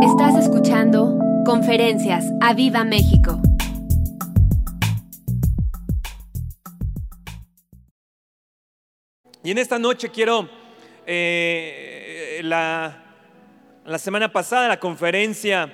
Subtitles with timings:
[0.00, 3.40] Estás escuchando Conferencias a Viva México.
[9.42, 10.48] Y en esta noche quiero,
[11.04, 13.02] eh, la,
[13.84, 15.72] la semana pasada la conferencia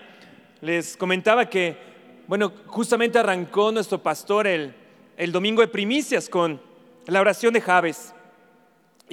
[0.62, 1.76] les comentaba que,
[2.26, 4.74] bueno, justamente arrancó nuestro pastor el,
[5.18, 6.62] el domingo de primicias con
[7.06, 8.14] la oración de Javes.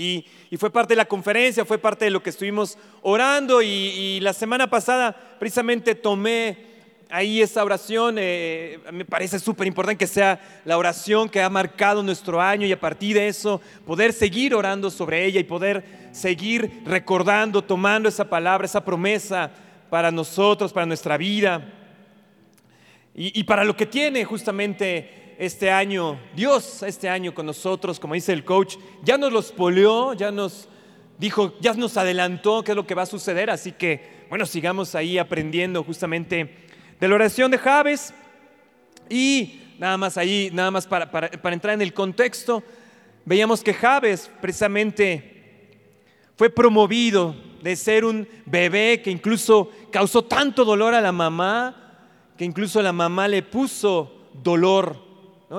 [0.02, 4.20] Y, fue parte de la conferencia, fue parte de lo que estuvimos orando y, y
[4.20, 6.72] la semana pasada precisamente tomé
[7.12, 12.02] ahí esa oración, eh, me parece súper importante que sea la oración que ha marcado
[12.02, 16.82] nuestro año y a partir de eso poder seguir orando sobre ella y poder seguir
[16.86, 19.52] recordando, tomando esa palabra, esa promesa
[19.90, 21.74] para nosotros, para nuestra vida.
[23.14, 28.14] Y, y para lo que tiene justamente este año, Dios este año con nosotros, como
[28.14, 30.70] dice el coach, ya nos los polió, ya nos
[31.18, 34.94] dijo, ya nos adelantó qué es lo que va a suceder, así que bueno, sigamos
[34.94, 36.58] ahí aprendiendo justamente
[37.00, 38.14] de la oración de Javes
[39.10, 42.62] y nada más ahí, nada más para, para, para entrar en el contexto,
[43.26, 45.72] veíamos que Javes precisamente
[46.36, 51.98] fue promovido de ser un bebé que incluso causó tanto dolor a la mamá,
[52.38, 55.10] que incluso la mamá le puso dolor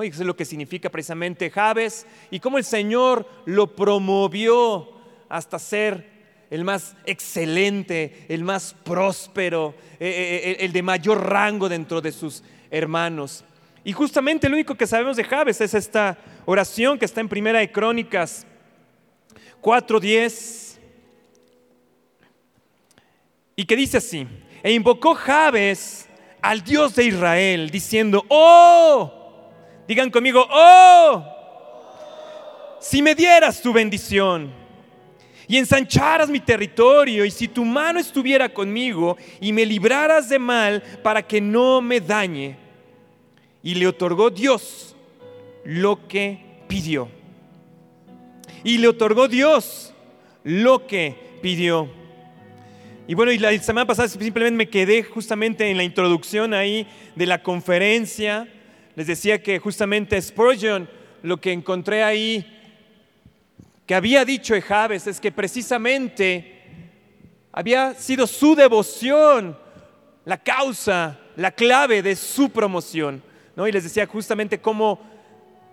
[0.01, 4.89] Y eso es lo que significa precisamente Javes y cómo el Señor lo promovió
[5.29, 6.11] hasta ser
[6.49, 13.43] el más excelente, el más próspero, eh, el de mayor rango dentro de sus hermanos.
[13.83, 17.59] Y justamente lo único que sabemos de Javes es esta oración que está en Primera
[17.59, 18.47] de Crónicas
[19.61, 20.79] 4:10
[23.55, 24.27] y que dice así:
[24.63, 26.09] E invocó Javes
[26.41, 29.22] al Dios de Israel, diciendo: ¡Oh!
[29.87, 31.23] Digan conmigo, oh,
[32.79, 34.51] si me dieras tu bendición
[35.47, 40.81] y ensancharas mi territorio y si tu mano estuviera conmigo y me libraras de mal
[41.01, 42.57] para que no me dañe.
[43.61, 44.95] Y le otorgó Dios
[45.63, 47.09] lo que pidió.
[48.63, 49.93] Y le otorgó Dios
[50.43, 51.89] lo que pidió.
[53.07, 57.25] Y bueno, y la semana pasada simplemente me quedé justamente en la introducción ahí de
[57.25, 58.47] la conferencia
[58.95, 60.89] les decía que justamente Spurgeon,
[61.23, 62.45] lo que encontré ahí,
[63.85, 66.61] que había dicho Javes, es que precisamente
[67.51, 69.57] había sido su devoción
[70.25, 73.21] la causa, la clave de su promoción.
[73.55, 73.67] ¿no?
[73.67, 74.99] Y les decía justamente cómo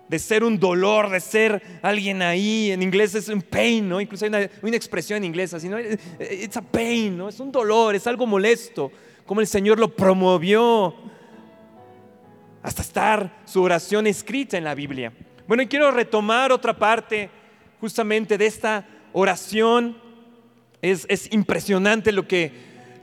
[0.07, 4.01] de ser un dolor, de ser alguien ahí, en inglés es un pain, ¿no?
[4.01, 5.79] Incluso hay una, una expresión en inglés así, ¿no?
[5.79, 7.29] It's a pain, ¿no?
[7.29, 8.91] Es un dolor, es algo molesto,
[9.25, 10.93] como el Señor lo promovió
[12.63, 15.11] hasta estar su oración escrita en la Biblia.
[15.47, 17.29] Bueno, y quiero retomar otra parte
[17.79, 19.97] justamente de esta oración.
[20.81, 22.51] Es, es impresionante lo que,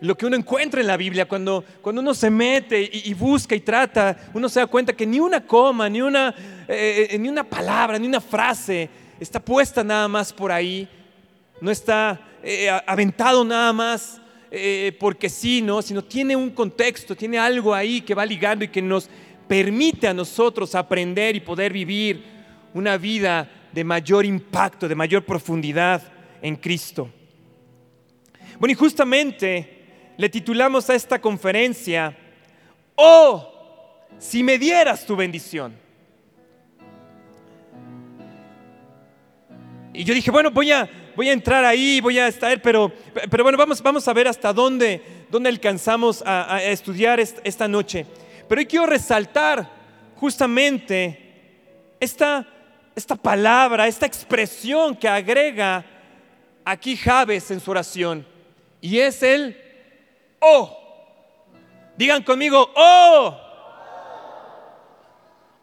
[0.01, 1.27] lo que uno encuentra en la Biblia.
[1.27, 5.21] Cuando, cuando uno se mete y, busca y trata, uno se da cuenta que ni
[5.21, 6.35] una coma, ni una,
[6.69, 8.89] eh, ni una palabra, ni una frase
[9.21, 10.89] está puesta nada más por ahí.
[11.61, 14.21] No está eh, aventado nada más
[14.51, 15.83] eh, porque sí, ¿no?
[15.83, 19.11] Sino tiene un contexto, tiene algo ahí que va ligando y que nos
[19.49, 22.23] permite a nosotros aprender y poder vivir
[22.75, 26.03] una vida de mayor impacto, de mayor profundidad
[26.43, 27.11] en Cristo.
[28.59, 32.17] Bueno, y justamente le titulamos a esta conferencia,
[33.01, 33.55] Oh,
[34.19, 35.73] si me dieras tu bendición.
[39.95, 42.93] Y yo dije, bueno, voy a, voy a entrar ahí, voy a estar, pero,
[43.31, 48.05] pero bueno, vamos, vamos a ver hasta dónde, dónde alcanzamos a, a estudiar esta noche.
[48.49, 49.69] Pero hoy quiero resaltar
[50.17, 52.47] justamente esta,
[52.95, 55.85] esta palabra, esta expresión que agrega
[56.65, 58.27] aquí Javes en su oración.
[58.81, 59.57] Y es el
[60.41, 60.75] oh.
[61.97, 63.37] Digan conmigo, oh.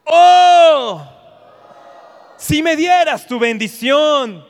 [0.05, 1.11] Oh.
[2.37, 4.45] Si me dieras tu bendición.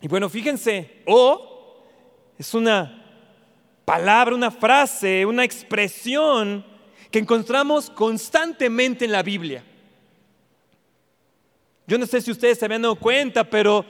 [0.00, 1.54] Y bueno, fíjense, oh
[2.38, 3.05] es una
[3.86, 6.62] palabra, una frase, una expresión
[7.10, 9.64] que encontramos constantemente en la Biblia.
[11.86, 13.86] Yo no sé si ustedes se habían dado cuenta, pero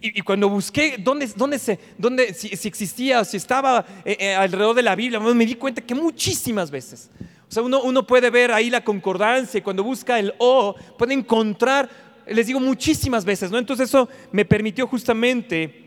[0.00, 4.82] y, cuando busqué dónde, dónde, se, dónde si, existía, si estaba eh, eh, alrededor de
[4.82, 7.10] la Biblia, me di cuenta que muchísimas veces.
[7.46, 11.12] O sea, uno, uno puede ver ahí la concordancia y cuando busca el O, puede
[11.12, 11.88] encontrar,
[12.26, 13.58] les digo, muchísimas veces, ¿no?
[13.58, 15.83] Entonces eso me permitió justamente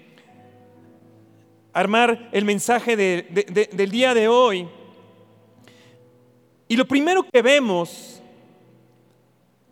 [1.73, 4.67] armar el mensaje de, de, de, del día de hoy.
[6.67, 8.21] Y lo primero que vemos,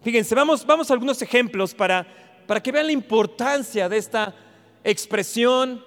[0.01, 2.06] fíjense, vamos, vamos a algunos ejemplos para,
[2.47, 4.33] para que vean la importancia de esta
[4.83, 5.83] expresión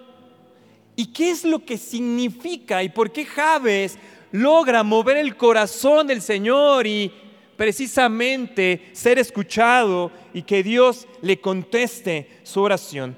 [0.99, 3.97] ¿Y qué es lo que significa y por qué Javes
[4.33, 7.13] logra mover el corazón del Señor y
[7.57, 13.17] precisamente ser escuchado y que Dios le conteste su oración?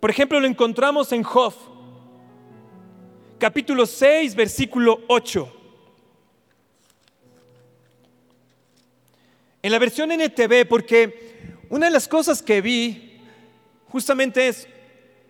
[0.00, 1.52] Por ejemplo, lo encontramos en Job,
[3.38, 5.54] capítulo 6, versículo 8.
[9.60, 13.20] En la versión NTV, porque una de las cosas que vi
[13.88, 14.68] justamente es,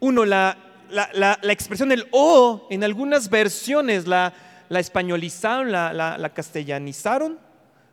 [0.01, 0.59] uno, la,
[0.91, 4.35] la, expresión del O en algunas versiones la,
[4.69, 7.39] la españolizaron, la, la, castellanizaron,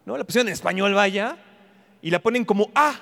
[0.05, 0.17] ¿no?
[0.17, 1.37] La pusieron en español, vaya,
[2.01, 2.93] y la ponen como A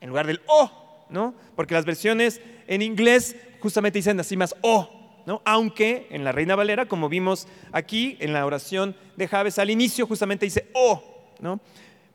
[0.00, 0.77] en lugar del O,
[1.10, 1.34] ¿no?
[1.56, 5.42] Porque las versiones en inglés justamente dicen así más O, ¿no?
[5.44, 10.06] Aunque en la Reina Valera, como vimos aquí en la oración de Javes al inicio,
[10.06, 11.02] justamente dice O,
[11.40, 11.60] ¿no?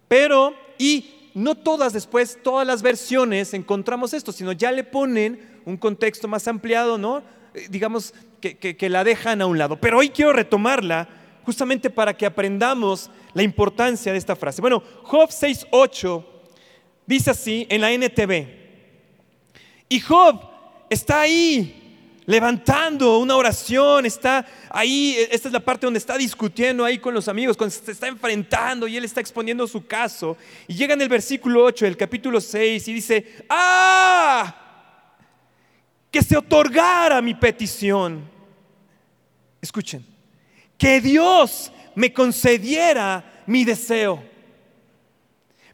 [0.08, 5.78] Pero, y no todas después, todas las versiones encontramos esto, sino ya le ponen un
[5.78, 7.20] contexto más ampliado, ¿no?
[7.54, 9.80] Eh, digamos que, que, la dejan a un lado.
[9.80, 11.08] Pero hoy quiero retomarla
[11.46, 14.62] justamente para que aprendamos la importancia de esta frase.
[14.62, 16.26] Bueno, Job 6.8
[17.06, 18.63] dice así en la NTV.
[19.90, 20.42] Y Job
[20.90, 21.84] está ahí
[22.26, 27.28] levantando una oración, está ahí, esta es la parte donde está discutiendo ahí con los
[27.28, 30.38] amigos, cuando se está enfrentando y él está exponiendo su caso.
[30.68, 34.56] Y llega en el versículo 8 del capítulo 6 y dice, ¡ah!
[36.10, 38.30] Que se otorgara mi petición.
[39.62, 40.06] Escuchen,
[40.78, 44.24] que Dios me concediera mi deseo.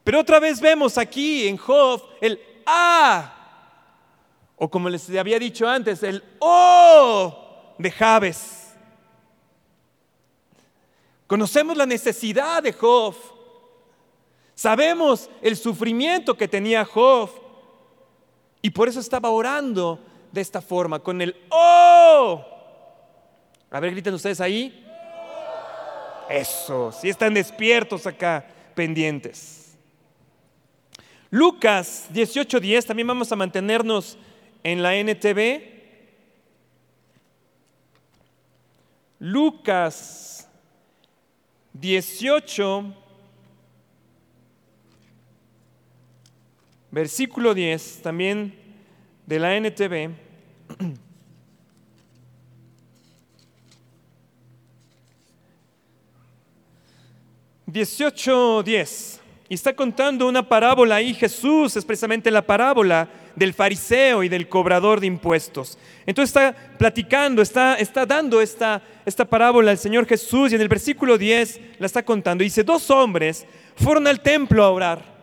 [0.04, 3.39] Pero otra vez vemos aquí en Job el ¡ah!
[4.60, 8.74] O como les había dicho antes, el oh de Jabes.
[11.28, 13.16] Conocemos la necesidad de Job.
[14.54, 17.30] Sabemos el sufrimiento que tenía Job.
[18.62, 19.98] Y por eso estaba orando
[20.30, 22.46] de esta forma, con el oh.
[23.72, 24.86] A ver, griten ustedes ahí.
[26.30, 28.46] Eso, si están despiertos acá,
[28.76, 29.78] pendientes.
[31.30, 34.18] Lucas 18:10, también vamos a mantenernos
[34.64, 35.62] en la NTV,
[39.20, 40.48] Lucas
[41.74, 42.94] 18,
[46.92, 48.56] versículo 10, también
[49.26, 50.10] de la NTV.
[57.68, 59.20] 18.10
[59.50, 64.50] Y está contando una parábola ahí Jesús, es precisamente la parábola del fariseo y del
[64.50, 65.78] cobrador de impuestos.
[66.06, 70.68] Entonces está platicando, está, está dando esta, esta parábola al Señor Jesús y en el
[70.68, 72.44] versículo 10 la está contando.
[72.44, 73.46] Dice, dos hombres
[73.78, 75.18] fueron al templo a orar.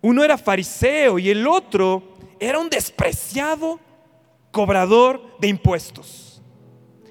[0.00, 3.80] Uno era fariseo y el otro era un despreciado
[4.52, 6.40] cobrador de impuestos.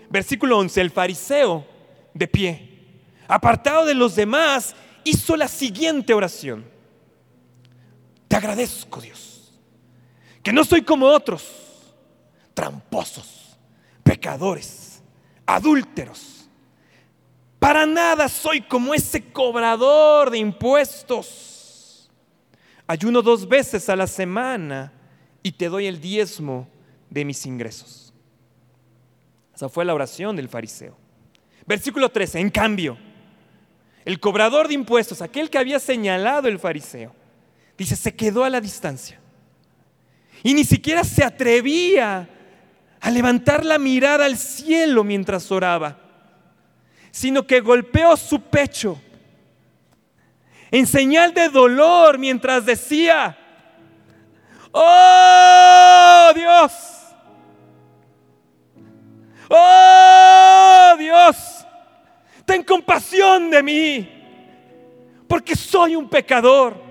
[0.09, 1.67] Versículo 11, el fariseo
[2.13, 4.73] de pie, apartado de los demás,
[5.03, 6.63] hizo la siguiente oración.
[8.29, 9.34] Te agradezco, Dios
[10.45, 11.43] que no soy como otros,
[12.53, 13.57] tramposos,
[14.03, 15.01] pecadores,
[15.43, 16.47] adúlteros.
[17.57, 22.11] Para nada soy como ese cobrador de impuestos.
[22.85, 24.93] Ayuno dos veces a la semana
[25.41, 26.67] y te doy el diezmo
[27.09, 28.13] de mis ingresos.
[29.55, 30.95] Esa fue la oración del fariseo.
[31.65, 32.99] Versículo 13, en cambio,
[34.05, 37.15] el cobrador de impuestos, aquel que había señalado el fariseo,
[37.79, 39.24] dice, se quedó a la distancia
[40.45, 42.29] y ni siquiera se atrevía
[43.01, 45.97] a levantar la mirada al cielo mientras oraba,
[47.09, 49.01] sino que golpeó su pecho
[50.69, 53.35] en señal de dolor mientras decía,
[54.71, 56.73] oh Dios,
[59.49, 61.35] oh Dios,
[62.45, 64.09] ten compasión de mí,
[65.27, 66.84] porque soy un pecador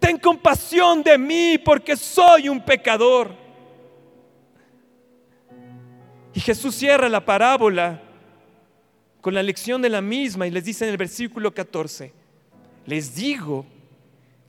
[0.00, 3.30] ten compasión de mí porque soy un pecador.
[6.34, 8.02] Y Jesús cierra la parábola
[9.20, 12.12] con la lección de la misma y les dice en el versículo 14,
[12.86, 13.66] les digo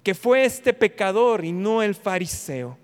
[0.03, 2.77] que fue este pecador y no el fariseo,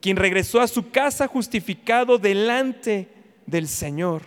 [0.00, 3.08] quien regresó a su casa justificado delante
[3.46, 4.22] del Señor.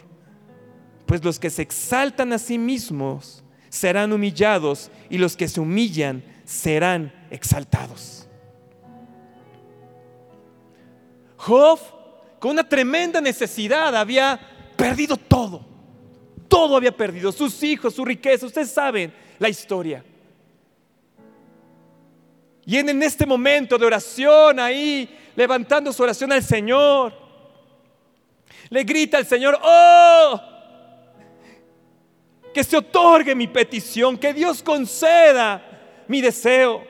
[1.06, 6.24] Pues los que se exaltan a sí mismos serán humillados y los que se humillan
[6.44, 8.28] serán exaltados.
[11.38, 11.80] Job,
[12.40, 14.40] con una tremenda necesidad, había
[14.76, 15.66] perdido todo.
[16.48, 18.46] Todo había perdido, sus hijos, su riqueza.
[18.46, 20.04] Ustedes saben la historia.
[22.66, 27.14] Y en este momento de oración ahí, levantando su oración al Señor.
[28.70, 30.42] Le grita al Señor, oh,
[32.54, 35.71] que se otorgue mi petición, que Dios conceda
[36.08, 36.84] mi deseo.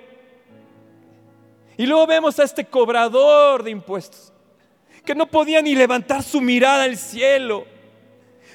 [1.78, 4.32] Y luego vemos a este cobrador de impuestos,
[5.06, 7.66] que no podía ni levantar su mirada al cielo,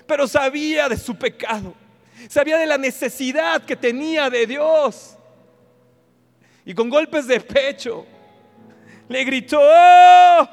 [0.06, 1.74] pero sabía de su pecado,
[2.28, 5.16] sabía de la necesidad que tenía de Dios.
[6.64, 8.06] Y con golpes de pecho
[9.08, 10.48] le gritó, oh,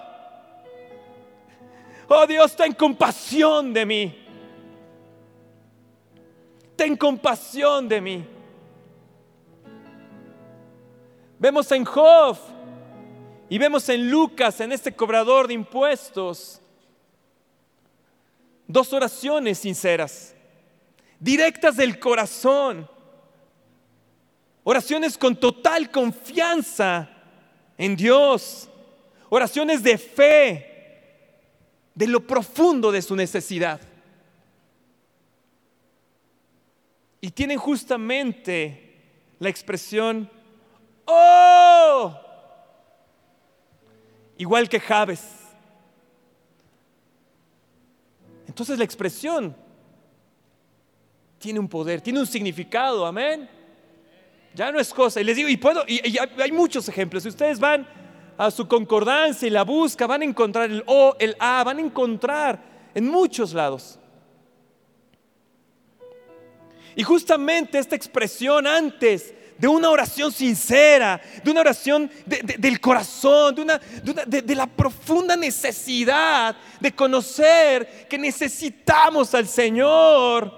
[2.08, 4.24] oh Dios, ten compasión de mí
[6.76, 8.26] ten compasión de mí.
[11.44, 12.38] Vemos en Job
[13.50, 16.62] y vemos en Lucas, en este cobrador de impuestos,
[18.66, 20.34] dos oraciones sinceras,
[21.20, 22.90] directas del corazón,
[24.64, 27.10] oraciones con total confianza
[27.78, 28.70] en Dios,
[29.28, 31.12] oraciones de fe,
[31.94, 33.82] de lo profundo de su necesidad.
[37.20, 39.02] Y tienen justamente
[39.40, 40.30] la expresión,
[41.06, 42.14] oh,
[44.38, 45.24] igual que Javes.
[48.48, 49.56] Entonces la expresión
[51.40, 53.50] tiene un poder, tiene un significado, amén.
[54.54, 55.20] Ya no es cosa.
[55.20, 57.24] Y les digo, y puedo, y, hay muchos ejemplos.
[57.24, 57.88] Si ustedes van
[58.38, 61.82] a su concordancia y la busca, van a encontrar el O, el A, van a
[61.82, 62.60] encontrar
[62.94, 64.00] en muchos lados.
[66.96, 73.62] Y justamente esta expresión antes de una oración sincera, de una oración del corazón, de,
[73.62, 73.79] una,
[74.25, 80.53] de la profunda necesidad de conocer que necesitamos al Señor,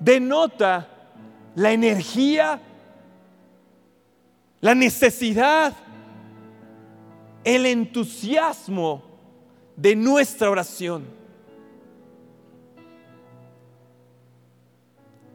[0.00, 0.88] denota
[1.54, 2.58] la energía,
[4.62, 5.74] la necesidad,
[7.44, 9.04] el entusiasmo
[9.76, 11.04] de nuestra oración.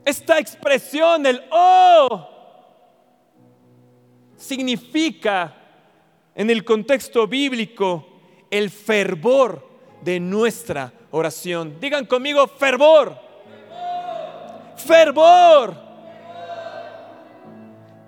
[0.09, 2.27] Esta expresión del oh
[4.35, 5.55] significa
[6.33, 8.07] en el contexto bíblico
[8.49, 9.69] el fervor
[10.01, 11.79] de nuestra oración.
[11.79, 13.15] Digan conmigo fervor.
[14.77, 15.75] Fervor.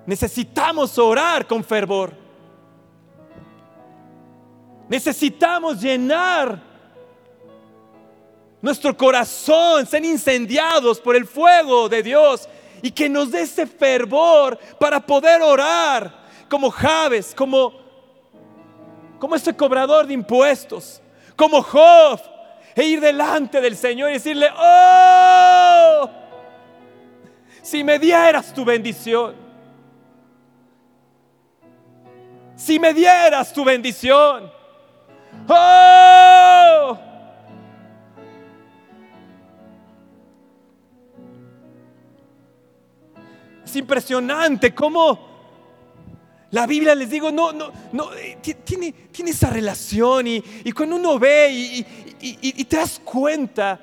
[0.08, 2.16] Necesitamos orar con fervor.
[4.90, 6.71] Necesitamos llenar
[8.62, 12.48] nuestro corazón sean incendiados por el fuego de Dios
[12.82, 17.74] y que nos dé ese fervor para poder orar como Javes, como,
[19.20, 21.02] como este cobrador de impuestos,
[21.36, 22.20] como Job,
[22.76, 26.10] e ir delante del Señor y decirle, oh,
[27.62, 29.36] si me dieras tu bendición,
[32.56, 34.52] si me dieras tu bendición,
[35.48, 37.11] oh,
[43.72, 45.32] Es impresionante cómo
[46.50, 50.42] la Biblia, les digo, no, no, no, eh, tiene, tiene esa relación y,
[50.76, 51.86] cuando uno ve y,
[52.20, 53.80] y te das cuenta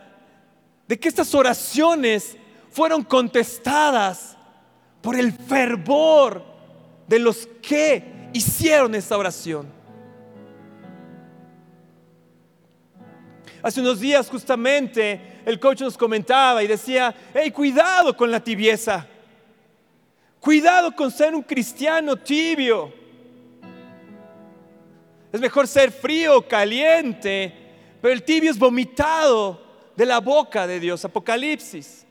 [0.87, 2.37] de que estas oraciones
[2.71, 4.37] fueron contestadas
[5.01, 6.45] por el fervor
[7.07, 9.73] de los que hicieron esta oración.
[13.63, 19.09] Hace unos días justamente el coach nos comentaba y decía, hey, cuidado con la tibieza.
[20.41, 22.93] Cuidado con ser un cristiano tibio.
[25.33, 27.53] Es mejor ser frío o caliente,
[28.01, 29.61] pero el tibio es vomitado
[29.95, 31.05] de la boca de Dios.
[31.05, 32.07] Apocalipsis.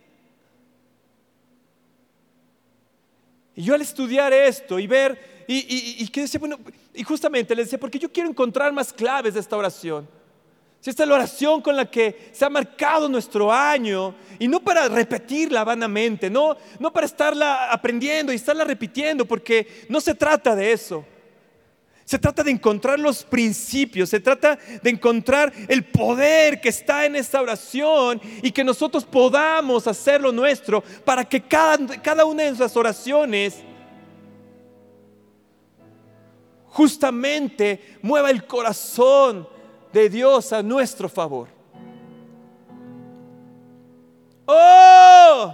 [3.55, 6.59] Y yo al estudiar esto y ver, y, y decía, bueno,
[6.93, 10.07] y justamente le decía, porque yo quiero encontrar más claves de esta oración.
[10.79, 14.59] Si esta es la oración con la que se ha marcado nuestro año, y no
[14.59, 20.55] para repetirla vanamente, no, no para estarla aprendiendo y estarla repitiendo, porque no se trata
[20.55, 21.05] de eso.
[22.05, 27.17] Se trata de encontrar los principios, se trata de encontrar el poder que está en
[27.17, 32.77] esta oración y que nosotros podamos hacerlo nuestro para que cada, cada una de nuestras
[32.77, 33.55] oraciones
[36.67, 39.45] justamente mueva el corazón
[39.97, 41.47] de Dios a nuestro favor.
[44.45, 45.53] ¡Oh!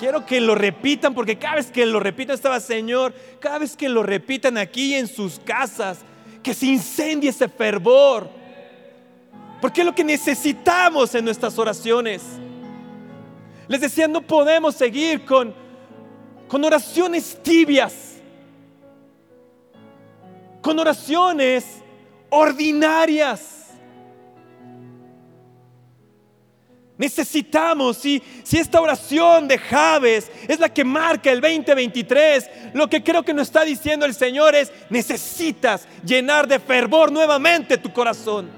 [0.00, 3.88] Quiero que lo repitan porque cada vez que lo repitan estaba Señor, cada vez que
[3.88, 5.98] lo repitan aquí en sus casas,
[6.42, 8.28] que se incendie ese fervor.
[9.60, 12.22] Porque es lo que necesitamos en nuestras oraciones.
[13.68, 15.54] Les decía, no podemos seguir con,
[16.48, 18.11] con oraciones tibias
[20.62, 21.82] con oraciones
[22.30, 23.58] ordinarias.
[26.96, 33.02] Necesitamos, si, si esta oración de Javes es la que marca el 2023, lo que
[33.02, 38.48] creo que nos está diciendo el Señor es, necesitas llenar de fervor nuevamente tu corazón.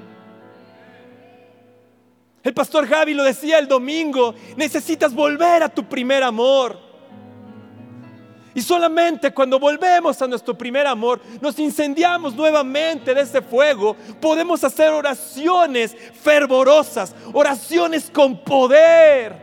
[2.42, 6.78] El pastor Javi lo decía el domingo, necesitas volver a tu primer amor.
[8.54, 14.62] Y solamente cuando volvemos a nuestro primer amor, nos incendiamos nuevamente de ese fuego, podemos
[14.62, 19.34] hacer oraciones fervorosas, oraciones con poder.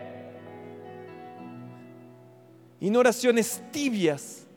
[2.80, 4.48] Y no oraciones tibias,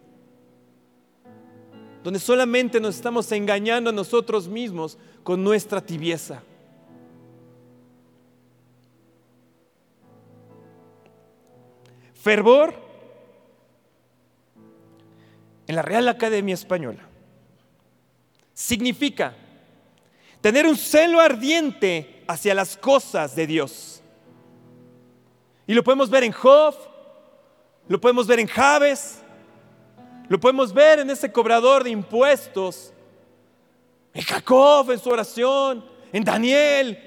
[2.04, 6.42] donde solamente nos estamos engañando a nosotros mismos con nuestra tibieza.
[12.14, 12.83] Fervor
[15.66, 17.08] en la Real Academia Española
[18.54, 19.34] significa
[20.40, 24.02] tener un celo ardiente hacia las cosas de Dios.
[25.66, 26.74] Y lo podemos ver en Job,
[27.88, 29.22] lo podemos ver en Javes,
[30.28, 32.92] lo podemos ver en ese cobrador de impuestos,
[34.12, 36.98] en Jacob en su oración, en Daniel,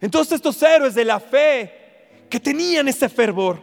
[0.00, 3.60] en todos estos héroes de la fe que tenían ese fervor,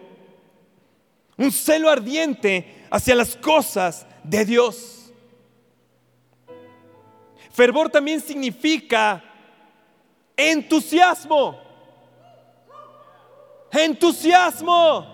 [1.38, 5.12] un celo ardiente hacia las cosas de Dios.
[7.51, 9.24] Fervor también significa
[10.38, 11.60] entusiasmo.
[13.72, 15.05] Entusiasmo.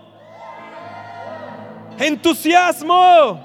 [1.97, 3.39] Entusiasmo.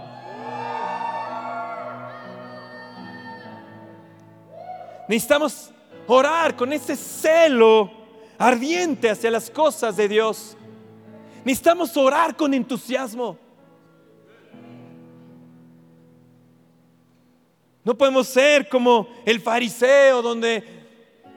[5.08, 5.72] Necesitamos
[6.06, 7.90] orar con ese celo
[8.38, 10.56] ardiente hacia las cosas de Dios.
[11.44, 13.36] Necesitamos orar con entusiasmo.
[17.84, 20.62] No podemos ser como el fariseo donde,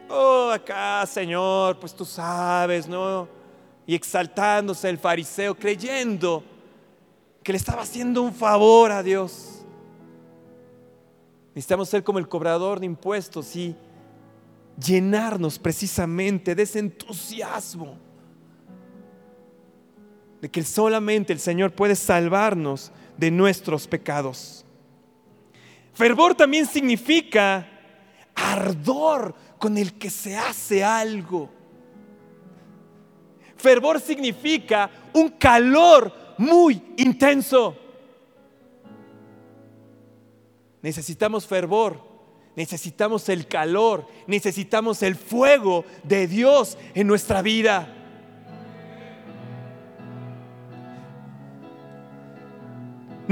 [0.09, 3.27] oh, acá, Señor, pues tú sabes, ¿no?
[3.87, 6.43] Y exaltándose el fariseo, creyendo
[7.41, 9.65] que le estaba haciendo un favor a Dios.
[11.55, 13.75] Necesitamos ser como el cobrador de impuestos y
[14.77, 17.97] llenarnos precisamente de ese entusiasmo
[20.41, 24.62] de que solamente el Señor puede salvarnos de nuestros pecados.
[25.93, 27.67] Fervor también significa
[28.35, 31.49] ardor con el que se hace algo.
[33.55, 37.77] Fervor significa un calor muy intenso.
[40.81, 42.01] Necesitamos fervor,
[42.57, 48.02] necesitamos el calor, necesitamos el fuego de Dios en nuestra vida.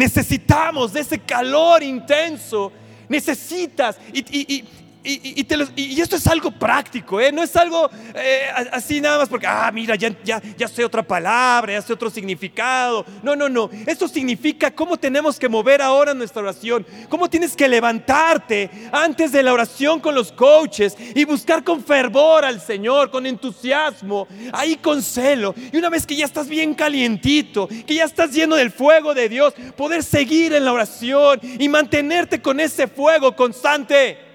[0.02, 2.72] Necesitamos de ese calor intenso.
[3.08, 4.00] Necesitas.
[4.12, 4.64] Y, y,
[5.04, 7.32] esto es algo práctico, ¿eh?
[7.32, 11.04] no es algo eh, así nada más porque, ah, mira, ya, ya, ya sé otra
[11.04, 13.06] palabra, ya sé otro significado.
[13.24, 13.70] No, no, no.
[13.86, 19.44] Esto significa cómo tenemos que mover ahora nuestra oración, cómo tienes que levantarte antes de
[19.44, 25.02] la oración con los coaches y buscar con fervor al Señor, con entusiasmo, ahí con
[25.02, 25.56] celo.
[25.72, 29.30] Y una vez que ya estás bien calientito, que ya estás lleno del fuego de
[29.30, 34.31] Dios, poder seguir en la oración y mantenerte con ese fuego constante.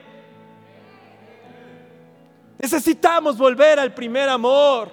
[2.59, 4.90] Necesitamos volver al primer amor,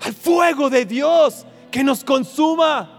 [0.00, 2.94] al fuego de Dios que nos consuma.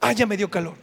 [0.00, 0.82] Ah, ya me dio calor.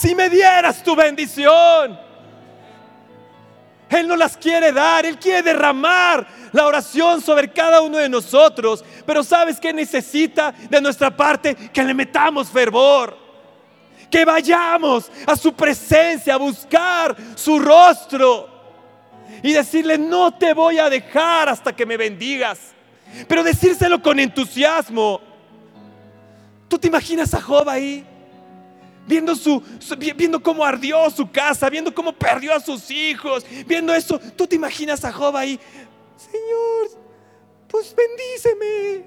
[0.00, 1.98] Si me dieras tu bendición.
[3.90, 8.84] Él no las quiere dar, Él quiere derramar la oración sobre cada uno de nosotros.
[9.04, 11.54] Pero ¿sabes qué necesita de nuestra parte?
[11.54, 13.18] Que le metamos fervor.
[14.10, 18.48] Que vayamos a su presencia a buscar su rostro.
[19.42, 22.58] Y decirle, no te voy a dejar hasta que me bendigas.
[23.28, 25.20] Pero decírselo con entusiasmo.
[26.68, 28.06] ¿Tú te imaginas a Job ahí?
[29.10, 29.60] Viendo, su,
[30.16, 34.54] viendo cómo ardió su casa, viendo cómo perdió a sus hijos, viendo eso, tú te
[34.54, 35.58] imaginas a Job ahí,
[36.16, 37.02] Señor,
[37.66, 39.04] pues bendíceme.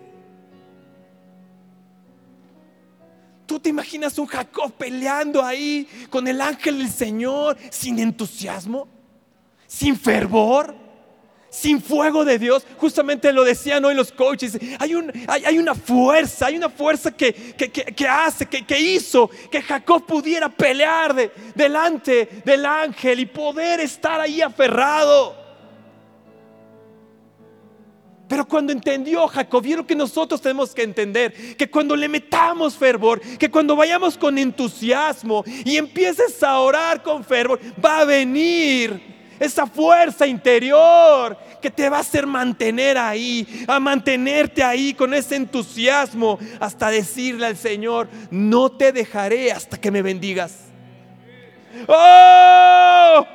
[3.46, 8.88] Tú te imaginas un Jacob peleando ahí con el ángel del Señor sin entusiasmo,
[9.68, 10.76] sin fervor,
[11.54, 16.48] sin fuego de Dios, justamente lo decían hoy los coaches, hay, un, hay, una fuerza,
[16.48, 23.20] hay una fuerza que, que, hace, que, hizo que Jacob pudiera pelear delante del ángel
[23.20, 25.36] y poder estar ahí aferrado.
[28.28, 33.22] Pero cuando entendió Jacob, vieron que nosotros tenemos que entender que cuando le metamos fervor,
[33.38, 39.68] que cuando vayamos con entusiasmo y empieces a orar con fervor, va a venir esa
[39.68, 46.40] fuerza interior que te va a hacer mantener ahí, a mantenerte ahí con ese entusiasmo
[46.60, 50.60] hasta decirle al Señor, no te dejaré hasta que me bendigas.
[51.88, 53.28] ¡Oh!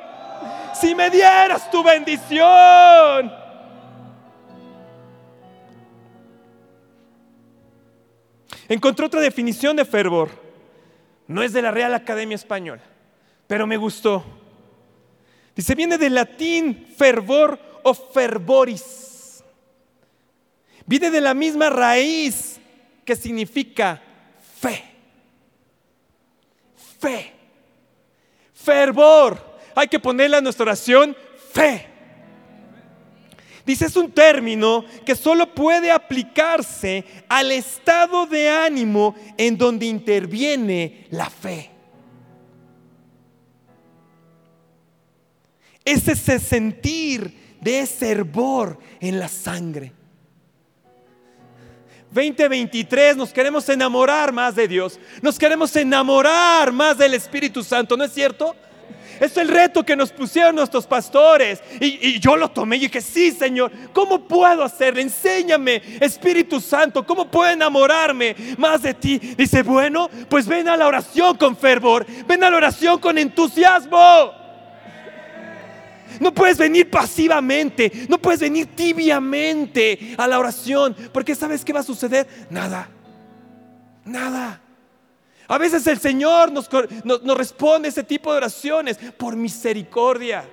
[0.75, 3.33] Si me dieras tu bendición.
[8.69, 10.29] Encontré otra definición de fervor.
[11.27, 12.83] No es de la Real Academia Española,
[13.47, 14.25] pero me gustó.
[15.59, 19.43] Dice, viene del latín fervor o fervoris.
[20.87, 22.61] Viene de la misma raíz
[23.05, 24.01] que significa
[24.61, 24.85] fe.
[27.01, 27.33] Fe.
[28.55, 29.59] Fervor.
[29.75, 31.17] Hay que ponerle a nuestra oración
[31.53, 31.89] fe.
[33.67, 41.09] Dice, es un término que solo puede aplicarse al estado de ánimo en donde interviene
[41.11, 41.78] la fe.
[45.93, 49.93] Ese sentir de ese hervor en la sangre.
[52.11, 58.05] 2023 nos queremos enamorar más de Dios, nos queremos enamorar más del Espíritu Santo, ¿no
[58.05, 58.57] es cierto?
[59.21, 61.61] Es el reto que nos pusieron nuestros pastores.
[61.81, 65.01] Y, yo lo tomé y dije, sí, Señor, ¿cómo puedo hacerlo?
[65.01, 69.19] Enséñame, Espíritu Santo, ¿cómo puedo enamorarme más de ti?
[69.19, 74.48] Dice, bueno, pues ven a la oración con fervor, ven a la oración con entusiasmo.
[76.21, 81.81] No puedes venir pasivamente, no puedes venir tibiamente a la oración, porque ¿sabes qué va
[81.81, 82.27] a suceder?
[82.51, 82.89] Nada,
[84.05, 84.61] nada.
[85.49, 86.69] A veces el Señor nos,
[87.37, 90.49] responde ese tipo de oraciones por misericordia.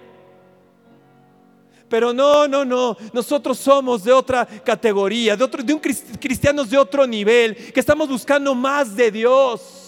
[1.89, 2.97] Pero no, no, no.
[3.13, 8.07] Nosotros somos de otra categoría, de, otro, de un cristianos de otro nivel, que estamos
[8.07, 9.84] buscando más de Dios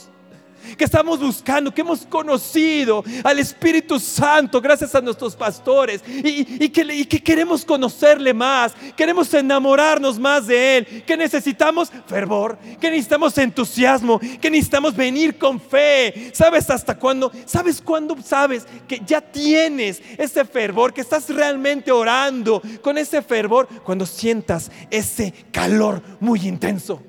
[0.76, 7.08] que estamos buscando, que hemos conocido al Espíritu Santo gracias a nuestros pastores y, que,
[7.08, 14.20] que queremos conocerle más, queremos enamorarnos más de Él, que necesitamos fervor, que necesitamos entusiasmo,
[14.20, 16.32] que necesitamos venir con fe.
[16.34, 17.32] ¿Sabes hasta cuándo?
[17.46, 23.68] ¿Sabes cuándo sabes que ya tienes ese fervor, que estás realmente orando con ese fervor?
[23.84, 27.02] Cuando sientas ese calor muy intenso.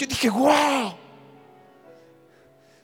[0.00, 0.94] Yo dije, wow.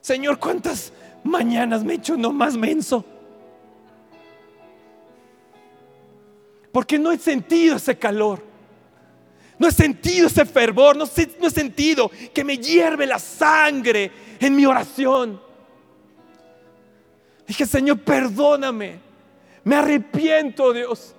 [0.01, 3.03] Señor, ¿cuántas mañanas me he hecho no más menso?
[6.71, 8.43] Porque no he sentido ese calor.
[9.57, 10.95] No he sentido ese fervor.
[10.95, 11.05] No,
[11.39, 15.41] no he sentido que me hierve la sangre en mi oración.
[17.47, 18.99] Dije, Señor, perdóname.
[19.63, 21.15] Me arrepiento, Dios.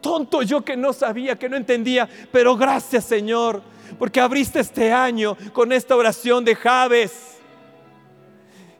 [0.00, 2.08] Tonto yo que no sabía, que no entendía.
[2.32, 3.62] Pero gracias, Señor
[3.98, 7.38] porque abriste este año con esta oración de Javes.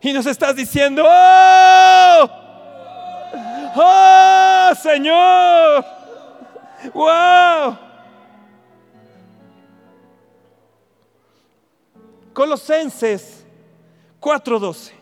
[0.03, 2.31] Y nos estás diciendo, ¡Oh!
[3.77, 5.85] ¡Oh, Señor!
[6.95, 7.79] ¡Wow!
[12.33, 13.45] Colosenses
[14.21, 14.93] 4:12.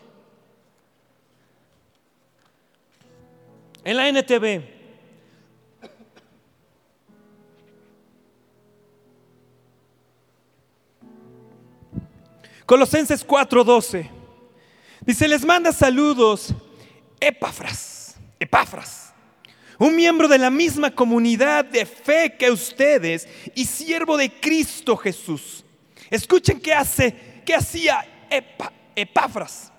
[3.85, 4.78] En la NTV
[12.69, 14.07] Colosenses 4:12.
[15.01, 16.53] Dice, les manda saludos
[17.19, 19.11] Epafras, Epafras,
[19.79, 25.65] un miembro de la misma comunidad de fe que ustedes y siervo de Cristo Jesús.
[26.11, 28.05] Escuchen qué hace, qué hacía
[28.95, 29.71] Epafras.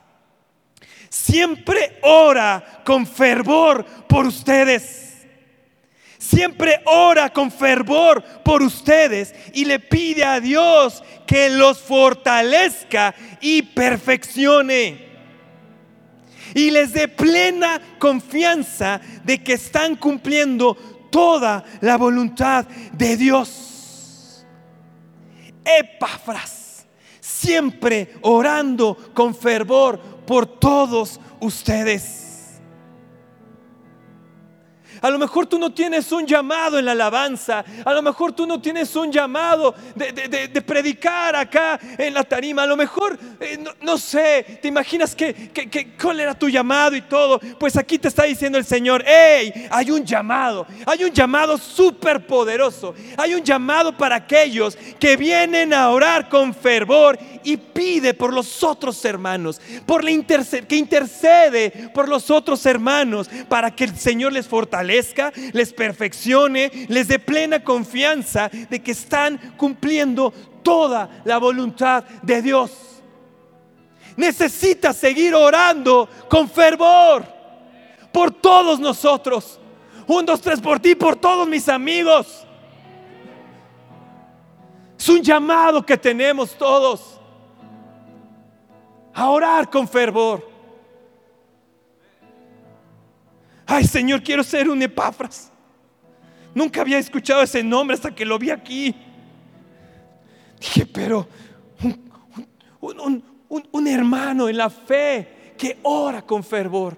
[1.09, 5.10] Siempre ora con fervor por ustedes
[6.21, 13.63] siempre ora con fervor por ustedes y le pide a Dios que los fortalezca y
[13.63, 15.09] perfeccione.
[16.55, 20.75] Y les dé plena confianza de que están cumpliendo
[21.11, 24.45] toda la voluntad de Dios.
[25.65, 26.87] Epafras,
[27.21, 32.20] siempre orando con fervor por todos ustedes.
[35.03, 37.65] A lo mejor tú no tienes un llamado en la alabanza.
[37.85, 42.65] A lo mejor tú no tienes un llamado de, predicar acá en la tarima.
[42.65, 47.03] A lo mejor, eh, no, sé, te imaginas que, que, cuál era tu llamado y
[47.03, 47.41] todo.
[47.59, 50.67] Pues aquí te está diciendo el Señor, hey, hay un llamado.
[50.87, 52.95] Hay un llamado súper poderoso.
[53.17, 58.63] Hay un llamado para aquellos que vienen a orar con fervor y pide por los
[58.63, 59.61] otros hermanos.
[59.87, 64.90] Por que intercede por los otros hermanos para que el Señor les fortalezca
[65.53, 72.71] les perfeccione, les dé plena confianza de que están cumpliendo toda la voluntad de Dios.
[74.17, 77.25] Necesita seguir orando con fervor
[78.13, 79.59] por todos nosotros.
[80.07, 82.47] Un, dos, tres por ti, por todos mis amigos.
[84.99, 87.21] Es un llamado que tenemos todos
[89.15, 90.50] a orar con fervor.
[93.73, 95.53] Ay Señor, quiero ser un Epafras.
[96.53, 98.93] Nunca había escuchado ese nombre hasta que lo vi aquí.
[100.59, 101.29] Dije, pero
[102.81, 103.23] un,
[103.71, 106.97] un, hermano en la fe que ora con fervor.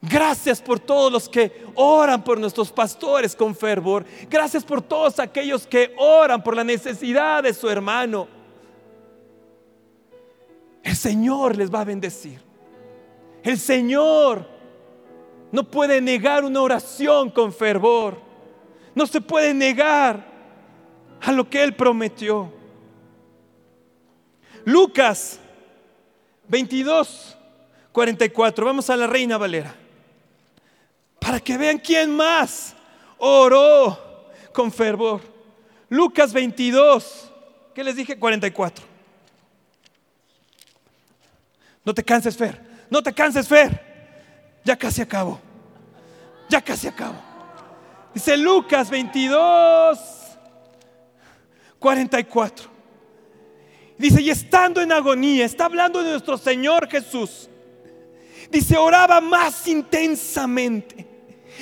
[0.00, 4.06] Gracias por todos los que oran por nuestros pastores con fervor.
[4.30, 8.28] Gracias por todos aquellos que oran por la necesidad de su hermano.
[10.82, 12.40] El Señor les va a bendecir.
[13.42, 14.51] El Señor
[15.52, 18.18] no puede negar una oración con fervor.
[18.94, 20.26] No se puede negar
[21.20, 22.50] a lo que Él prometió.
[24.64, 25.38] Lucas
[26.48, 27.36] 22,
[27.92, 28.66] 44.
[28.66, 29.74] Vamos a la Reina Valera.
[31.20, 32.74] Para que vean quién más
[33.18, 35.20] oró con fervor.
[35.90, 37.30] Lucas 22,
[37.74, 38.18] ¿qué les dije?
[38.18, 38.86] 44.
[41.84, 42.58] No te canses, Fer.
[42.88, 43.91] No te canses, Fer.
[44.64, 45.40] Ya casi acabo.
[46.48, 47.16] Ya casi acabo.
[48.14, 49.98] Dice Lucas 22,
[51.78, 52.70] 44.
[53.98, 57.48] Dice, y estando en agonía, está hablando de nuestro Señor Jesús.
[58.50, 61.06] Dice, oraba más intensamente.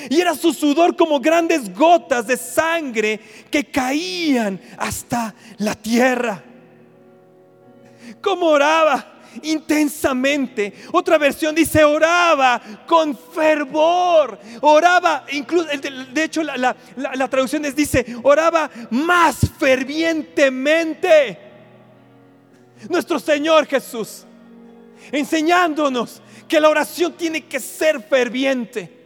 [0.08, 6.42] Y era su sudor como grandes gotas de sangre que caían hasta la tierra.
[8.20, 9.19] ¿Cómo oraba?
[9.42, 10.72] Intensamente.
[10.92, 14.38] Otra versión dice oraba con fervor.
[14.60, 15.68] Oraba, incluso,
[16.12, 16.74] de hecho la,
[17.28, 21.38] traducción dice oraba más fervientemente.
[22.88, 24.24] Nuestro Señor Jesús
[25.12, 28.98] enseñándonos que la oración tiene que ser ferviente.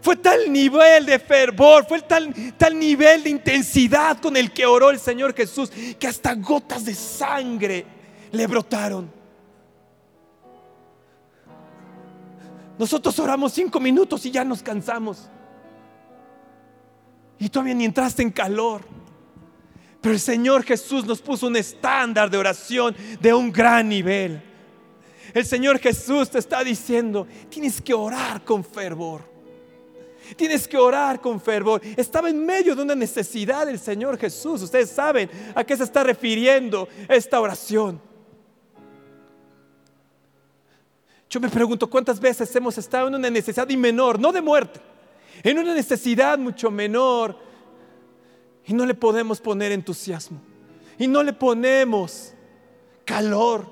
[0.00, 4.90] Fue tal nivel de fervor, fue tal, tal nivel de intensidad con el que oró
[4.90, 7.86] el Señor Jesús, que hasta gotas de sangre
[8.30, 9.23] le brotaron.
[12.78, 15.28] Nosotros oramos cinco minutos y ya nos cansamos.
[17.38, 18.82] Y todavía ni entraste en calor.
[20.00, 24.42] Pero el Señor Jesús nos puso un estándar de oración de un gran nivel.
[25.32, 29.34] El Señor Jesús te está diciendo, tienes que orar con fervor.
[30.36, 31.80] Tienes que orar con fervor.
[31.96, 34.62] Estaba en medio de una necesidad del Señor Jesús.
[34.62, 38.00] Ustedes saben a qué se está refiriendo esta oración.
[41.34, 44.80] Yo me pregunto cuántas veces hemos estado en una necesidad y menor, no de muerte,
[45.42, 47.36] en una necesidad mucho menor
[48.64, 50.40] y no le podemos poner entusiasmo
[50.96, 52.34] y no le ponemos
[53.04, 53.66] calor,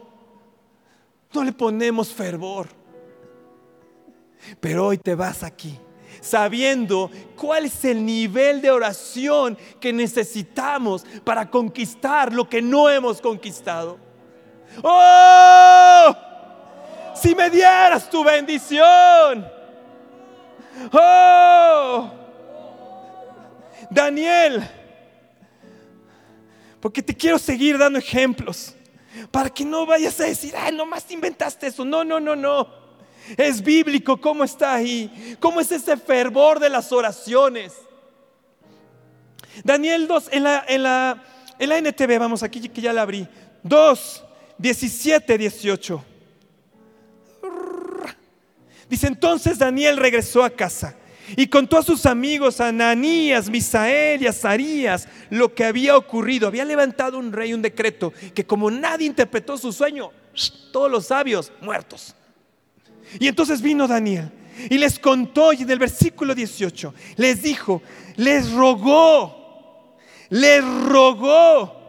[1.33, 2.67] no le ponemos fervor.
[4.59, 5.79] Pero hoy te vas aquí
[6.21, 13.21] sabiendo cuál es el nivel de oración que necesitamos para conquistar lo que no hemos
[13.21, 13.99] conquistado.
[14.83, 16.32] ¡Oh!
[17.23, 19.49] Si me dieras tu bendición.
[20.93, 22.11] Oh,
[23.89, 24.69] Daniel,
[26.81, 28.75] porque te quiero seguir dando ejemplos
[29.31, 31.85] para que no vayas a decir, ay, nomás inventaste eso.
[31.85, 32.83] No, no, no, no.
[33.37, 37.75] Es bíblico cómo está ahí, cómo es ese fervor de las oraciones.
[39.63, 41.23] Daniel 2, en la, en la,
[41.59, 43.29] en la NTV, vamos aquí que ya la abrí.
[43.63, 44.25] 2,
[44.59, 46.05] 17, 18.
[48.93, 50.95] Dice entonces Daniel regresó a casa
[51.35, 56.47] y contó a sus amigos, Ananías, Misael y Azarías, lo que había ocurrido.
[56.47, 60.11] Había levantado un rey un decreto que como nadie interpretó su sueño,
[60.73, 62.15] todos los sabios muertos.
[63.19, 64.31] Y entonces vino Daniel
[64.69, 67.81] y les contó, y en el versículo 18 les dijo,
[68.17, 69.97] les rogó,
[70.29, 71.81] les rogó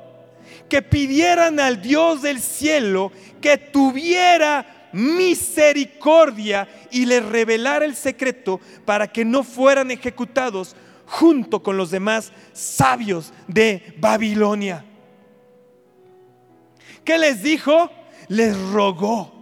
[0.69, 3.11] que pidieran al Dios del cielo
[3.41, 10.75] que tuviera misericordia y les revelara el secreto para que no fueran ejecutados
[11.05, 14.85] junto con los demás sabios de Babilonia.
[17.03, 17.91] ¿Qué les dijo?
[18.29, 19.33] Les rogó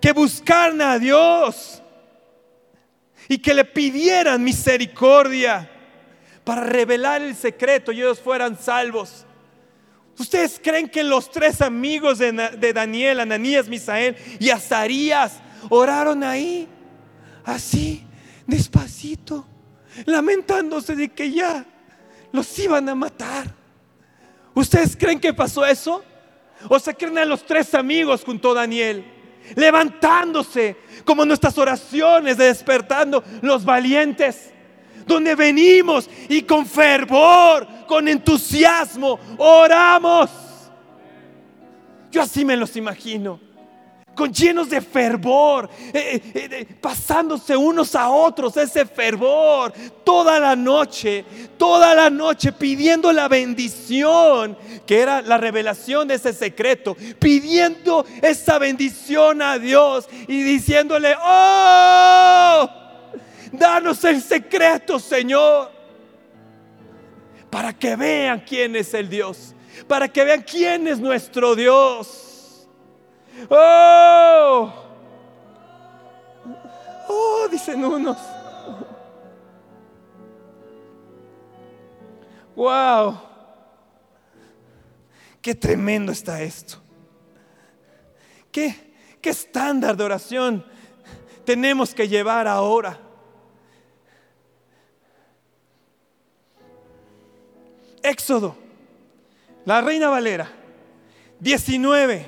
[0.00, 1.82] que buscaran a Dios
[3.28, 5.70] y que le pidieran misericordia
[6.44, 9.26] para revelar el secreto y ellos fueran salvos.
[10.18, 15.34] ¿Ustedes creen que los tres amigos de, Daniel, Ananías, Misael y Azarías
[15.68, 16.68] oraron ahí?
[17.44, 18.04] Así,
[18.46, 19.46] despacito,
[20.06, 21.64] lamentándose de que ya
[22.32, 23.54] los iban a matar.
[24.54, 26.04] ¿Ustedes creen que pasó eso?
[26.68, 29.04] ¿O se creen a los tres amigos junto a Daniel?
[29.54, 34.52] Levantándose como nuestras oraciones de despertando los valientes
[35.08, 40.30] donde venimos y con fervor, con entusiasmo, oramos.
[42.12, 43.40] Yo así me los imagino,
[44.14, 49.72] con llenos de fervor, eh, eh, eh, pasándose unos a otros ese fervor,
[50.04, 51.24] toda la noche,
[51.56, 58.58] toda la noche pidiendo la bendición, que era la revelación de ese secreto, pidiendo esa
[58.58, 62.70] bendición a Dios y diciéndole, oh,
[63.52, 65.77] Danos el secreto, Señor.
[67.50, 69.54] Para que vean quién es el Dios.
[69.86, 72.68] Para que vean quién es nuestro Dios.
[73.48, 74.72] Oh.
[77.08, 78.18] Oh, dicen unos.
[82.54, 83.20] Wow.
[85.40, 86.82] Qué tremendo está esto.
[88.50, 90.64] ¿Qué, qué estándar de oración
[91.44, 93.07] tenemos que llevar ahora?
[98.08, 98.56] Éxodo,
[99.66, 100.50] la Reina Valera,
[101.40, 102.26] 19.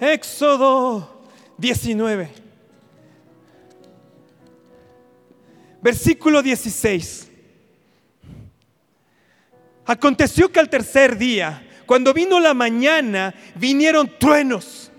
[0.00, 1.22] Éxodo
[1.56, 2.28] 19.
[5.80, 7.30] Versículo 16.
[9.86, 14.90] Aconteció que al tercer día, cuando vino la mañana, vinieron truenos,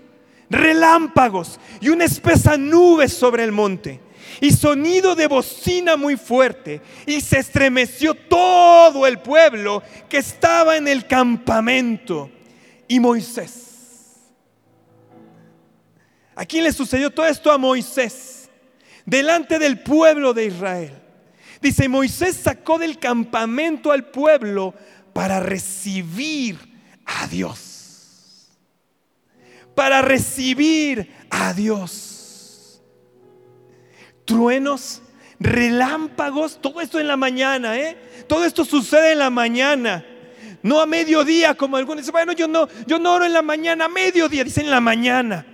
[0.48, 4.05] relámpagos y una espesa nube sobre el monte
[4.40, 10.88] y sonido de bocina muy fuerte, y se estremeció todo el pueblo que estaba en
[10.88, 12.30] el campamento.
[12.88, 13.62] Y Moisés.
[16.34, 17.50] ¿A quién le sucedió todo esto?
[17.50, 18.50] A Moisés,
[19.04, 20.92] delante del pueblo de Israel.
[21.62, 24.74] Dice, Moisés sacó del campamento al pueblo
[25.14, 26.58] para recibir
[27.06, 28.50] a Dios.
[29.74, 32.05] Para recibir a Dios
[34.26, 35.00] truenos,
[35.40, 37.96] relámpagos, todo esto en la mañana, ¿eh?
[38.26, 40.04] Todo esto sucede en la mañana.
[40.62, 43.86] No a mediodía, como algunos dicen, bueno, yo no, yo no oro en la mañana,
[43.86, 45.46] a mediodía, dicen en la mañana.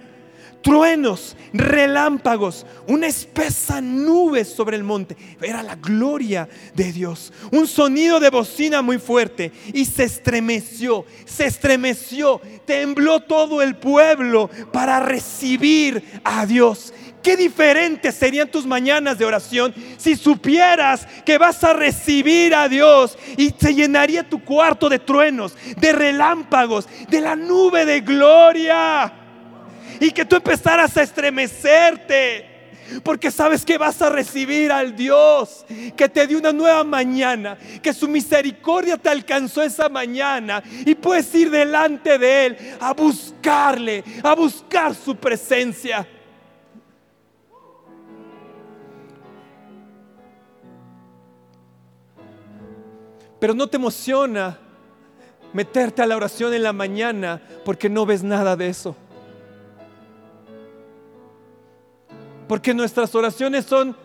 [0.63, 5.17] Truenos, relámpagos, una espesa nube sobre el monte.
[5.41, 7.33] Era la gloria de Dios.
[7.51, 9.51] Un sonido de bocina muy fuerte.
[9.75, 16.95] Y se estremeció, se estremeció, tembló todo el pueblo para recibir a Dios.
[17.23, 23.17] Qué diferentes serían tus mañanas de oración si supieras que vas a recibir a Dios
[23.37, 29.13] y se llenaría tu cuarto de truenos, de relámpagos, de la nube de gloria.
[30.01, 32.51] Y que tú empezaras a estremecerte.
[33.05, 35.65] Porque sabes que vas a recibir al Dios
[35.97, 41.35] que te dio una nueva mañana, que su misericordia te alcanzó esa mañana y puedes
[41.35, 46.07] ir delante de Él a buscarle, a buscar su presencia.
[53.43, 54.57] Pero no te emociona
[55.53, 58.95] meterte a la oración en la mañana porque no ves nada de eso.
[62.47, 63.97] Porque nuestras oraciones son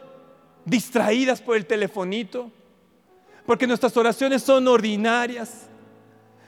[0.66, 2.52] distraídas por el telefonito.
[3.46, 5.70] Porque nuestras oraciones son ordinarias.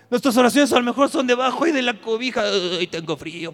[0.10, 2.41] Nuestras oraciones a lo mejor son debajo y de la cobija.
[2.41, 3.54] Ay, tengo frío.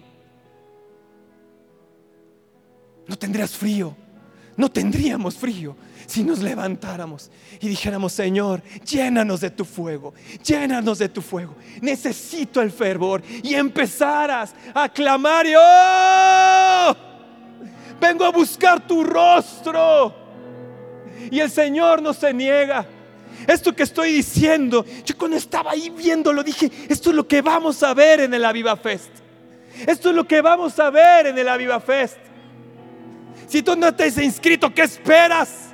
[3.06, 3.94] No tendrías frío.
[4.56, 11.08] No tendríamos frío si nos levantáramos y dijéramos, Señor, llénanos de tu fuego, llénanos de
[11.08, 11.54] tu fuego.
[11.80, 16.96] Necesito el fervor y empezaras a clamar oh,
[18.00, 20.14] vengo a buscar tu rostro.
[21.30, 22.86] Y el Señor no se niega.
[23.46, 27.82] Esto que estoy diciendo, yo cuando estaba ahí viéndolo dije, esto es lo que vamos
[27.82, 29.10] a ver en el Aviva Fest.
[29.86, 32.16] Esto es lo que vamos a ver en el Aviva Fest.
[33.46, 35.66] Si tú no has inscrito, ¿qué esperas?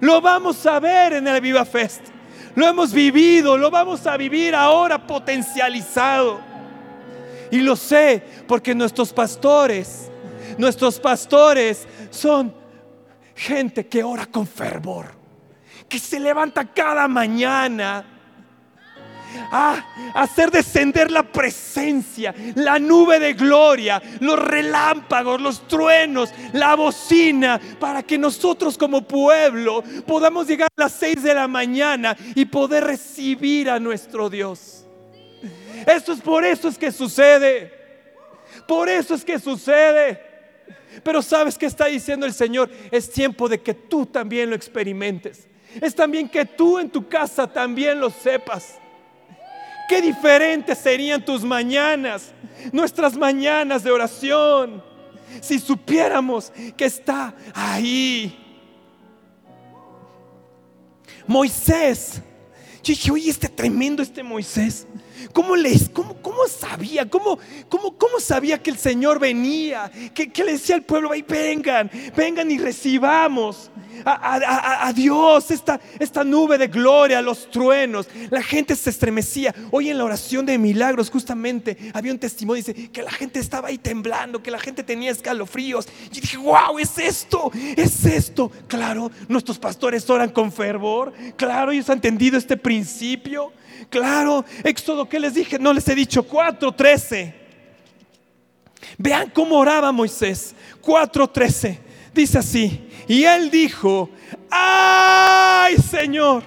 [0.00, 2.00] Lo vamos a ver en el Viva Fest.
[2.54, 6.40] Lo hemos vivido, lo vamos a vivir ahora potencializado.
[7.50, 10.10] Y lo sé porque nuestros pastores,
[10.56, 12.54] nuestros pastores son
[13.34, 15.06] gente que ora con fervor,
[15.88, 18.04] que se levanta cada mañana
[19.50, 27.60] a hacer descender la presencia, la nube de gloria, los relámpagos, los truenos, la bocina,
[27.78, 32.84] para que nosotros como pueblo podamos llegar a las seis de la mañana y poder
[32.84, 34.84] recibir a nuestro Dios.
[35.86, 37.72] Eso es por eso es que sucede.
[38.66, 40.20] Por eso es que sucede.
[41.02, 45.46] Pero sabes que está diciendo el Señor, es tiempo de que tú también lo experimentes.
[45.80, 48.79] Es también que tú en tu casa también lo sepas.
[49.90, 52.32] Qué diferentes serían tus mañanas,
[52.70, 54.80] nuestras mañanas de oración,
[55.40, 58.38] si supiéramos que está ahí.
[61.26, 62.22] Moisés,
[62.84, 64.86] yo dije, oye, este tremendo este Moisés.
[65.32, 67.08] ¿Cómo, les, cómo, cómo sabía?
[67.08, 69.90] ¿Cómo, cómo, cómo sabía que el Señor venía?
[70.14, 73.70] Que, le decía al pueblo, vengan, vengan y recibamos
[74.04, 78.08] a, Dios, esta, esta nube de gloria, los truenos.
[78.30, 79.54] La gente se estremecía.
[79.70, 83.68] Hoy en la oración de milagros justamente había un testimonio, dice, que la gente estaba
[83.68, 85.86] ahí temblando, que la gente tenía escalofríos.
[86.12, 88.50] Y dije, wow, es esto, es esto.
[88.68, 91.12] Claro, nuestros pastores oran con fervor.
[91.36, 93.52] Claro, ellos han entendido este principio.
[93.88, 95.58] Claro, Éxodo, ¿qué les dije?
[95.58, 97.34] No les he dicho 4.13.
[98.98, 100.54] Vean cómo oraba Moisés.
[100.82, 101.78] 4.13.
[102.12, 102.88] Dice así.
[103.08, 104.10] Y él dijo,
[104.50, 106.42] ay Señor.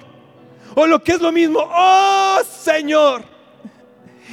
[0.74, 3.24] O lo que es lo mismo, oh Señor.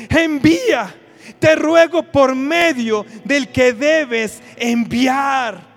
[0.09, 0.95] Envía.
[1.39, 5.71] Te ruego por medio del que debes enviar.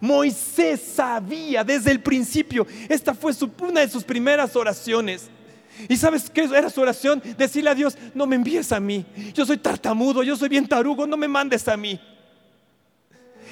[0.00, 2.66] Moisés sabía desde el principio.
[2.88, 5.30] Esta fue una de sus primeras oraciones.
[5.88, 7.22] ¿Y sabes qué era su oración?
[7.36, 9.04] Decirle a Dios, no me envíes a mí.
[9.34, 11.98] Yo soy tartamudo, yo soy bien tarugo, no me mandes a mí.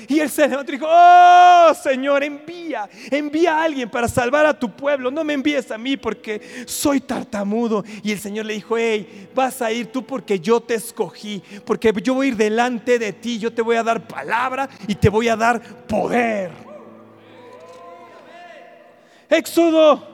[0.09, 4.71] Y el se levantó dijo, oh Señor, envía, envía a alguien para salvar a tu
[4.71, 5.11] pueblo.
[5.11, 7.85] No me envíes a mí porque soy tartamudo.
[8.03, 11.93] Y el Señor le dijo, hey, vas a ir tú porque yo te escogí, porque
[12.03, 15.09] yo voy a ir delante de ti, yo te voy a dar palabra y te
[15.09, 16.51] voy a dar poder.
[19.29, 20.10] Éxodo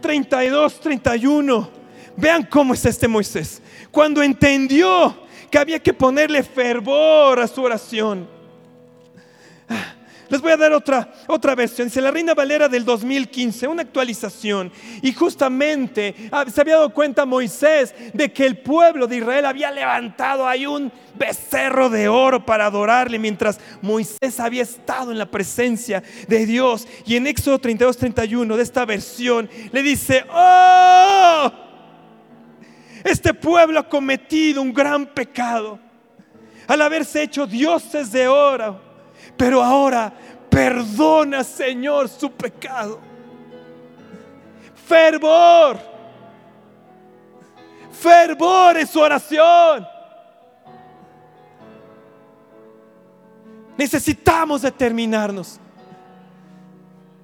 [0.00, 1.70] 32, 31.
[2.16, 3.62] Vean cómo es este Moisés.
[3.90, 5.14] Cuando entendió
[5.50, 8.37] que había que ponerle fervor a su oración.
[10.30, 11.88] Les voy a dar otra, otra versión.
[11.88, 14.70] Dice la Reina Valera del 2015, una actualización.
[15.00, 19.70] Y justamente ah, se había dado cuenta Moisés de que el pueblo de Israel había
[19.70, 26.02] levantado ahí un becerro de oro para adorarle mientras Moisés había estado en la presencia
[26.28, 26.86] de Dios.
[27.06, 31.50] Y en Éxodo 32, 31 de esta versión le dice, oh,
[33.02, 35.78] este pueblo ha cometido un gran pecado
[36.66, 38.87] al haberse hecho dioses de oro
[39.38, 40.12] pero ahora
[40.50, 42.98] perdona, Señor, su pecado.
[44.86, 45.78] Fervor.
[47.92, 49.86] Fervor en su oración.
[53.76, 55.60] Necesitamos determinarnos.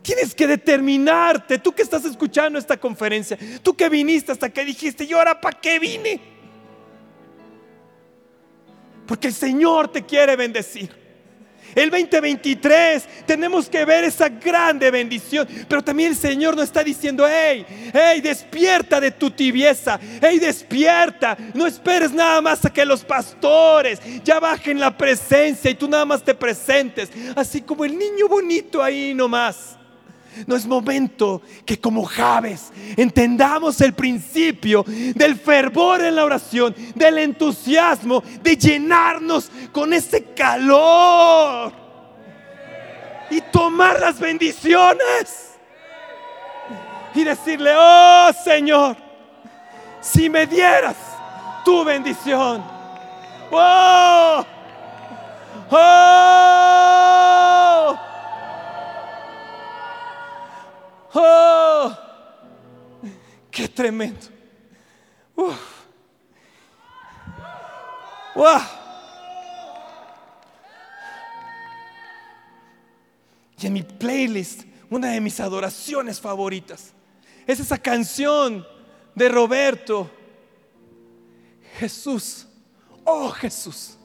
[0.03, 1.59] Tienes que determinarte.
[1.59, 5.59] Tú que estás escuchando esta conferencia, tú que viniste hasta que dijiste, ¿y ahora para
[5.59, 6.21] qué vine?
[9.05, 11.04] Porque el Señor te quiere bendecir.
[11.75, 15.47] El 2023 tenemos que ver esa grande bendición.
[15.69, 19.99] Pero también el Señor nos está diciendo, hey, hey, despierta de tu tibieza.
[20.21, 21.37] Hey, despierta.
[21.55, 26.05] No esperes nada más a que los pastores ya bajen la presencia y tú nada
[26.05, 27.11] más te presentes.
[27.35, 29.79] Así como el niño bonito ahí nomás.
[30.47, 37.19] No es momento que como Javes entendamos el principio del fervor en la oración, del
[37.19, 41.73] entusiasmo, de llenarnos con ese calor
[43.31, 45.55] y tomar las bendiciones
[47.15, 48.97] y decirle, oh Señor,
[50.01, 50.97] si me dieras
[51.65, 52.63] tu bendición,
[53.51, 54.45] oh,
[55.71, 56.55] oh.
[61.15, 61.97] ¡Oh!
[63.51, 64.27] ¡Qué tremendo!
[68.35, 68.61] ¡Wow!
[73.59, 76.93] Y en mi playlist, una de mis adoraciones favoritas
[77.47, 78.67] es esa canción
[79.15, 80.11] de Roberto.
[81.79, 82.47] Jesús,
[83.05, 83.97] oh Jesús.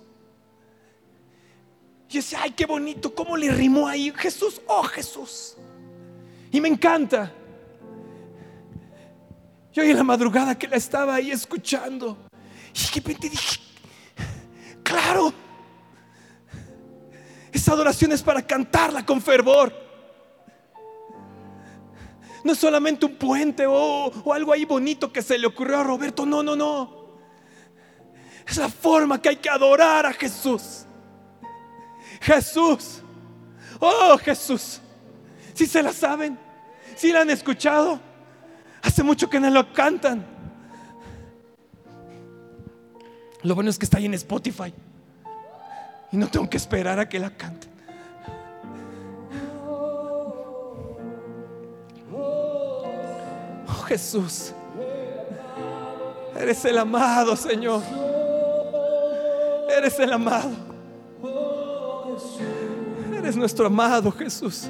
[2.07, 4.13] Y yo decía, ay, qué bonito, cómo le rimó ahí.
[4.15, 5.55] Jesús, oh Jesús.
[6.51, 7.31] Y me encanta.
[9.71, 12.17] Yo en la madrugada que la estaba ahí escuchando,
[12.73, 13.59] y de repente dije,
[14.89, 15.31] Claro.
[17.51, 19.71] Esa adoración es para cantarla con fervor.
[22.43, 23.73] No es solamente un puente o,
[24.07, 26.25] o algo ahí bonito que se le ocurrió a Roberto.
[26.25, 27.19] No, no, no.
[28.47, 30.85] Es la forma que hay que adorar a Jesús.
[32.21, 33.03] Jesús.
[33.79, 34.81] Oh, Jesús.
[35.59, 36.39] Si se la saben,
[36.95, 37.99] si la han escuchado.
[38.81, 40.25] Hace mucho que no lo cantan.
[43.43, 44.73] Lo bueno es que está ahí en Spotify.
[46.13, 47.69] Y no tengo que esperar a que la canten.
[53.67, 54.53] Oh Jesús.
[56.39, 57.83] Eres el amado, Señor.
[59.77, 60.51] Eres el amado.
[63.13, 64.69] Eres nuestro amado Jesús.